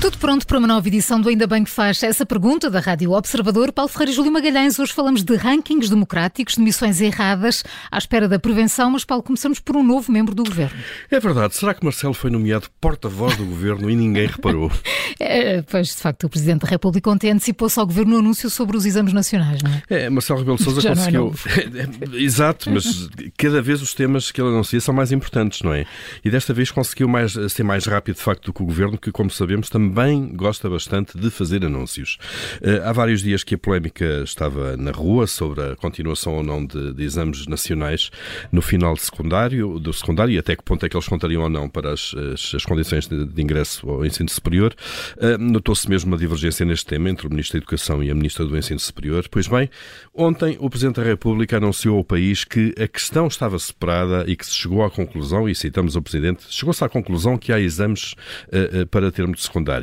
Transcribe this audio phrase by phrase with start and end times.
[0.00, 3.12] Tudo pronto para uma nova edição do Ainda Bem que Faz essa pergunta da Rádio
[3.12, 3.72] Observador.
[3.72, 4.78] Paulo Ferreira e Júlio Magalhães.
[4.78, 8.90] Hoje falamos de rankings democráticos, de missões erradas, à espera da prevenção.
[8.90, 10.78] Mas, Paulo, começamos por um novo membro do governo.
[11.10, 11.56] É verdade.
[11.56, 14.70] Será que Marcelo foi nomeado porta-voz do governo e ninguém reparou?
[15.20, 18.76] É, pois, de facto, o Presidente da República ontem antecipou-se ao governo o anúncio sobre
[18.76, 19.82] os exames nacionais, não é?
[19.88, 21.20] É, Marcelo Rebelo Sousa é conseguiu.
[21.26, 21.38] novo.
[22.18, 23.08] Exato, mas
[23.38, 25.86] cada vez os temas que ele anuncia são mais importantes, não é?
[26.24, 29.12] E desta vez conseguiu mais, ser mais rápido, de facto, do que o governo, que,
[29.12, 29.93] como sabemos, também
[30.34, 32.18] gosta bastante de fazer anúncios.
[32.60, 36.66] Eh, há vários dias que a polémica estava na rua sobre a continuação ou não
[36.66, 38.10] de, de exames nacionais
[38.50, 41.68] no final secundário, do secundário e até que ponto é que eles contariam ou não
[41.68, 44.74] para as, as, as condições de, de ingresso ao ensino superior.
[45.18, 48.44] Eh, Notou-se mesmo uma divergência neste tema entre o Ministro da Educação e a Ministra
[48.44, 49.26] do Ensino Superior.
[49.30, 49.70] Pois bem,
[50.12, 54.44] ontem o Presidente da República anunciou ao país que a questão estava separada e que
[54.44, 58.14] se chegou à conclusão, e citamos o Presidente, chegou-se à conclusão que há exames
[58.50, 59.73] eh, para termo de secundário.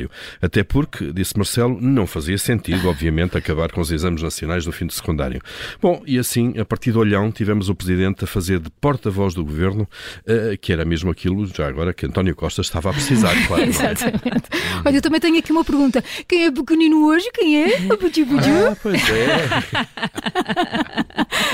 [0.42, 4.86] Até porque, disse Marcelo, não fazia sentido, obviamente, acabar com os exames nacionais no fim
[4.86, 5.42] de secundário.
[5.82, 9.44] Bom, e assim, a partir de Olhão, tivemos o Presidente a fazer de porta-voz do
[9.44, 9.88] Governo,
[10.26, 13.64] eh, que era mesmo aquilo, já agora, que António Costa estava a precisar, claro.
[13.64, 13.70] não é?
[13.70, 14.44] Exatamente.
[14.86, 16.04] Olha, eu também tenho aqui uma pergunta.
[16.28, 17.30] Quem é pequenino hoje?
[17.34, 17.94] Quem é?
[17.94, 18.50] O Puti Puti?
[18.50, 19.48] Ah, pois é.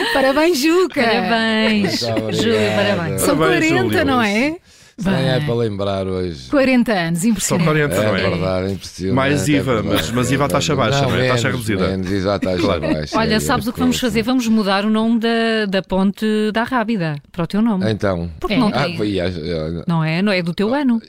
[0.14, 1.02] Parabéns, Juca!
[1.04, 2.00] Parabéns.
[2.00, 3.22] Júlio, parabéns.
[3.22, 4.06] São Parabéns, 40, Júlio.
[4.06, 4.58] não é?
[5.06, 6.50] Nem é Bem, para lembrar hoje.
[6.50, 7.66] 40 anos, São impressionante.
[7.66, 8.30] 40, É não é?
[8.30, 9.16] verdade, impressionante.
[9.16, 9.88] Mais é IVA, verdade.
[9.96, 11.18] mas- mas IVA a taxa baixa, não é?
[11.18, 11.88] menos, Taxa reduzida.
[11.90, 13.18] Menos, exato, taxa baixa.
[13.20, 14.08] Olha, É, sabes é o que vamos coisa.
[14.12, 14.24] fazer?
[14.24, 17.92] Vamos mudar o nome da, da ponte da Rábida para o teu nome.
[17.92, 18.32] Então.
[18.40, 18.58] Porque É.
[18.58, 19.20] não Ah, tem.
[19.20, 20.22] é, Não é?
[20.24, 21.00] Não é do teu ano.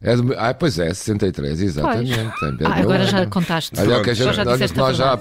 [0.00, 2.12] é do, ah, pois é, 63, exatamente.
[2.12, 2.24] É
[2.66, 3.72] Ah, agora já contaste.
[3.80, 5.18] Olha, o que a Só gente, já olha a nós já.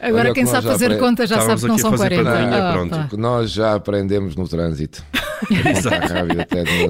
[0.00, 1.90] Agora, olha quem que nós sabe fazer apre- conta já Estávamos sabe que não são
[1.98, 2.30] fazer 40.
[2.30, 2.90] padrinha, Ah, pronto.
[2.96, 3.06] pá.
[3.08, 5.02] que nós já aprendemos no trânsito.
[5.70, 6.06] Exato.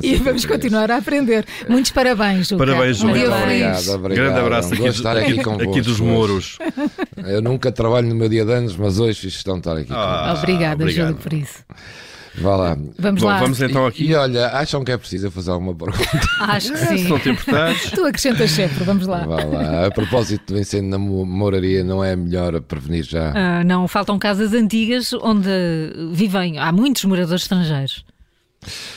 [0.00, 0.46] De E vamos 63.
[0.46, 1.44] continuar a aprender.
[1.68, 2.66] Muitos parabéns, Juca.
[2.66, 3.10] Parabéns, Juca.
[3.12, 3.42] Um dia feliz.
[3.42, 4.24] obrigado, obrigado.
[4.24, 6.00] Grande abraço aqui, estar aqui, convosco aqui dos.
[6.00, 6.58] Mouros.
[7.26, 9.88] Eu nunca trabalho no meu dia de anos, mas hoje fiz questão de estar aqui.
[9.92, 11.08] Ah, Obrigada, obrigado.
[11.08, 11.64] Júlio, por isso.
[12.36, 12.76] Vá lá.
[12.98, 13.38] Vamos Bom, lá.
[13.38, 14.04] vamos então E, aqui.
[14.08, 16.04] e olha, acham que é preciso eu fazer alguma pergunta?
[16.40, 17.08] Acho que Se sim.
[17.08, 17.90] não te importares.
[17.92, 19.18] Tu acrescentas sempre, vamos lá.
[19.24, 19.86] Vá lá.
[19.86, 23.32] A propósito do incêndio na mo- moraria, não é melhor prevenir já?
[23.36, 25.48] Ah, não, faltam casas antigas onde
[26.12, 26.58] vivem.
[26.58, 28.04] Há muitos moradores estrangeiros.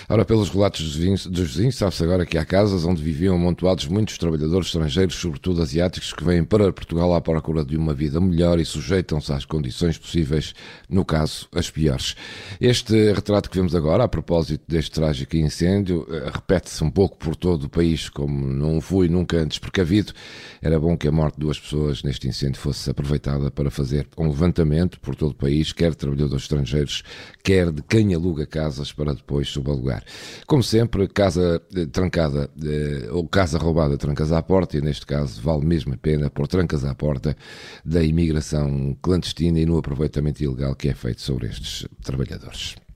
[0.09, 4.17] Ora, pelos relatos dos vizinhos, vizinhos sabe-se agora que há casas onde viviam amontoados muitos
[4.17, 8.65] trabalhadores estrangeiros, sobretudo asiáticos, que vêm para Portugal à procura de uma vida melhor e
[8.65, 10.53] sujeitam-se às condições possíveis,
[10.89, 12.15] no caso, as piores.
[12.59, 17.35] Este retrato que vemos agora, a propósito deste trágico incêndio, eh, repete-se um pouco por
[17.35, 20.13] todo o país, como não fui nunca antes precavido.
[20.61, 24.27] Era bom que a morte de duas pessoas neste incêndio fosse aproveitada para fazer um
[24.27, 27.03] levantamento por todo o país, quer de trabalhadores estrangeiros,
[27.43, 30.03] quer de quem aluga casas para depois subalugar.
[30.45, 35.41] Como sempre, casa eh, trancada eh, ou casa roubada trancas à porta, e neste caso
[35.41, 37.35] vale mesmo a pena pôr trancas à porta
[37.83, 42.86] da imigração clandestina e no aproveitamento ilegal que é feito sobre estes trabalhadores.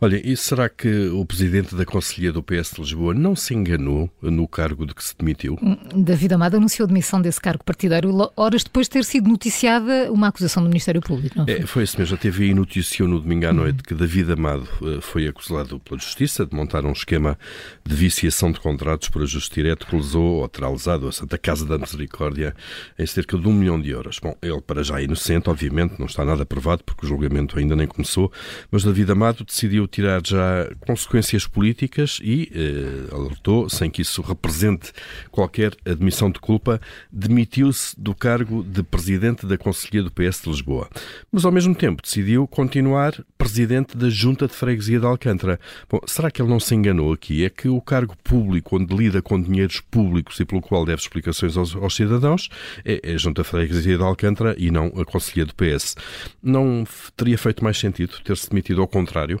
[0.00, 4.10] Olha, e será que o presidente da Conselhia do PS de Lisboa não se enganou
[4.20, 5.56] no cargo de que se demitiu?
[5.94, 10.28] David Amado anunciou a demissão desse cargo partidário horas depois de ter sido noticiada uma
[10.28, 11.54] acusação do Ministério Público, não foi?
[11.54, 12.16] É, foi isso mesmo.
[12.16, 16.44] A TVI noticiou no domingo à noite que David Amado eh, foi acusado pela Justiça
[16.44, 17.38] de montar um esquema
[17.86, 21.64] de viciação de contratos por ajuste direto que lesou ou terá lesado a Santa Casa
[21.64, 22.54] da Misericórdia
[22.98, 24.18] em cerca de um milhão de euros.
[24.20, 27.76] Bom, ele para já é inocente, obviamente, não está nada provado porque o julgamento ainda
[27.76, 28.30] nem começou,
[28.70, 34.92] mas David Amado decidiu tirar já consequências políticas e eh, alertou, sem que isso represente
[35.30, 36.80] qualquer admissão de culpa,
[37.10, 40.88] demitiu-se do cargo de presidente da Conselhia do PS de Lisboa.
[41.30, 45.60] Mas ao mesmo tempo decidiu continuar presidente da Junta de Freguesia de Alcântara.
[45.88, 47.44] Bom, será que ele não se enganou aqui?
[47.44, 51.56] É que o cargo público, onde lida com dinheiros públicos e pelo qual deve explicações
[51.56, 52.48] aos, aos cidadãos,
[52.84, 55.96] é a Junta de Freguesia de Alcântara e não a Conselhia do PS.
[56.42, 56.84] Não
[57.16, 59.40] teria feito mais sentido ter-se demitido ao contrário?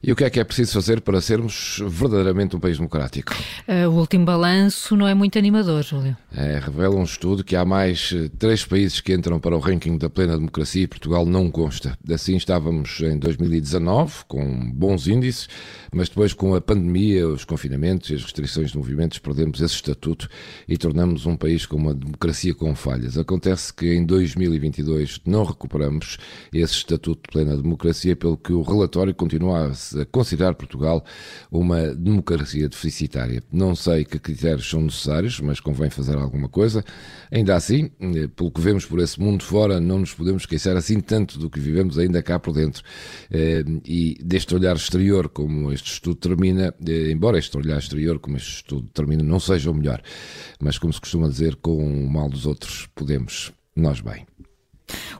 [0.00, 3.34] E o que é que é preciso fazer para sermos verdadeiramente um país democrático?
[3.66, 6.16] Ah, o último balanço não é muito animador, Júlio.
[6.32, 9.98] É, revela um estudo que há mais eh, três países que entram para o ranking
[9.98, 11.98] da plena democracia e Portugal não consta.
[12.12, 15.48] Assim estávamos em 2019, com bons índices,
[15.92, 20.28] mas depois com a pandemia, os confinamentos e as restrições de movimentos, perdemos esse estatuto
[20.68, 23.18] e tornamos um país com uma democracia com falhas.
[23.18, 26.18] Acontece que em 2022 não recuperamos
[26.52, 31.04] esse estatuto de plena democracia, pelo que o relatório continua a a considerar Portugal
[31.50, 33.42] uma democracia deficitária.
[33.52, 36.84] Não sei que critérios são necessários, mas convém fazer alguma coisa.
[37.30, 41.00] Ainda assim, eh, pelo que vemos por esse mundo fora, não nos podemos esquecer assim
[41.00, 42.82] tanto do que vivemos ainda cá por dentro.
[43.30, 48.36] Eh, e deste olhar exterior, como este estudo termina, eh, embora este olhar exterior, como
[48.36, 50.02] este estudo termina, não seja o melhor,
[50.60, 54.26] mas como se costuma dizer, com o mal dos outros podemos nós bem.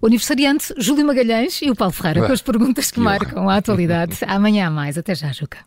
[0.01, 4.19] O aniversariante Júlio Magalhães e o Paulo Ferreira com as perguntas que, marcam a atualidade.
[4.27, 4.97] Amanhã há mais.
[4.97, 5.59] Até já, Juca.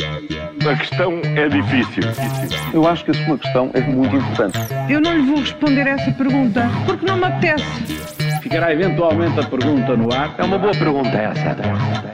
[0.00, 2.02] A questão é difícil.
[2.72, 4.58] Eu acho que a sua questão é muito importante.
[4.88, 7.64] Eu não lhe vou responder essa pergunta porque não me apetece.
[8.42, 10.34] Ficará eventualmente a pergunta no ar.
[10.38, 12.09] É uma boa pergunta essa.